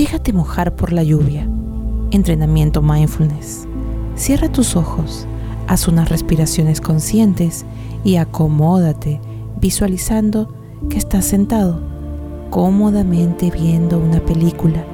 Déjate 0.00 0.32
mojar 0.32 0.76
por 0.76 0.94
la 0.94 1.02
lluvia. 1.02 1.46
Entrenamiento 2.10 2.80
mindfulness. 2.80 3.68
Cierra 4.14 4.50
tus 4.50 4.74
ojos, 4.74 5.26
haz 5.66 5.88
unas 5.88 6.08
respiraciones 6.08 6.80
conscientes 6.80 7.66
y 8.02 8.16
acomódate 8.16 9.20
visualizando 9.60 10.54
que 10.88 10.96
estás 10.96 11.26
sentado 11.26 11.82
cómodamente 12.48 13.50
viendo 13.50 13.98
una 13.98 14.20
película 14.20 14.86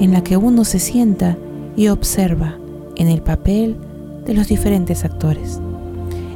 en 0.00 0.10
la 0.10 0.24
que 0.24 0.36
uno 0.36 0.64
se 0.64 0.80
sienta 0.80 1.38
y 1.76 1.86
observa 1.86 2.56
en 2.96 3.06
el 3.06 3.22
papel 3.22 3.76
de 4.24 4.34
los 4.34 4.48
diferentes 4.48 5.04
actores. 5.04 5.60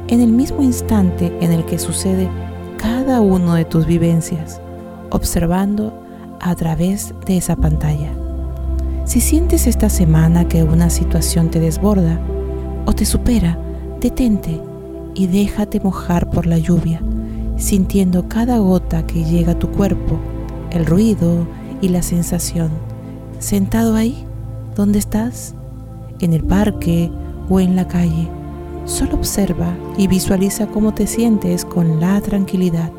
En 0.07 0.21
el 0.21 0.31
mismo 0.31 0.63
instante 0.63 1.37
en 1.41 1.51
el 1.51 1.65
que 1.65 1.77
sucede 1.77 2.29
cada 2.77 3.19
uno 3.19 3.55
de 3.55 3.65
tus 3.65 3.85
vivencias, 3.85 4.61
observando 5.09 6.00
a 6.41 6.55
través 6.55 7.13
de 7.25 7.37
esa 7.37 7.55
pantalla. 7.55 8.11
Si 9.05 9.21
sientes 9.21 9.67
esta 9.67 9.89
semana 9.89 10.47
que 10.47 10.63
una 10.63 10.89
situación 10.89 11.49
te 11.49 11.59
desborda 11.59 12.19
o 12.85 12.93
te 12.93 13.05
supera, 13.05 13.57
detente 13.99 14.59
y 15.13 15.27
déjate 15.27 15.79
mojar 15.79 16.29
por 16.29 16.47
la 16.47 16.57
lluvia, 16.57 17.01
sintiendo 17.57 18.27
cada 18.27 18.57
gota 18.57 19.05
que 19.05 19.23
llega 19.23 19.53
a 19.53 19.59
tu 19.59 19.69
cuerpo, 19.69 20.19
el 20.71 20.85
ruido 20.85 21.47
y 21.81 21.89
la 21.89 22.01
sensación. 22.01 22.69
Sentado 23.39 23.95
ahí, 23.95 24.25
¿dónde 24.75 24.99
estás? 24.99 25.55
¿En 26.19 26.33
el 26.33 26.43
parque 26.43 27.11
o 27.49 27.59
en 27.59 27.75
la 27.75 27.87
calle? 27.87 28.27
Solo 28.85 29.15
observa 29.15 29.75
y 29.97 30.07
visualiza 30.07 30.67
cómo 30.67 30.93
te 30.93 31.05
sientes 31.05 31.65
con 31.65 31.99
la 31.99 32.19
tranquilidad, 32.21 32.91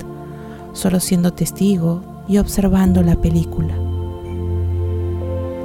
solo 0.73 1.01
siendo 1.01 1.33
testigo 1.33 2.12
y 2.29 2.39
observando 2.39 3.03
la 3.03 3.17
película, 3.17 3.75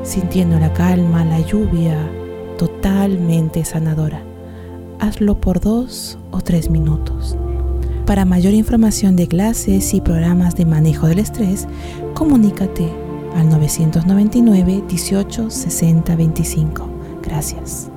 sintiendo 0.04 0.60
la 0.60 0.74
calma, 0.74 1.26
la 1.26 1.40
lluvia, 1.42 1.98
totalmente 2.58 3.64
sanadora. 3.66 4.22
Hazlo 5.00 5.40
por 5.40 5.60
dos 5.60 6.18
o 6.32 6.42
tres 6.42 6.70
minutos. 6.70 7.38
Para 8.06 8.26
mayor 8.26 8.54
información 8.54 9.16
de 9.16 9.28
clases 9.28 9.94
y 9.94 10.02
programas 10.02 10.56
de 10.56 10.66
manejo 10.66 11.08
del 11.08 11.20
estrés, 11.20 11.68
comunícate 12.14 12.90
al 13.36 13.50
999 13.50 14.84
18 14.88 15.52
60 15.52 16.16
25. 16.16 16.90
Gracias. 17.22 17.92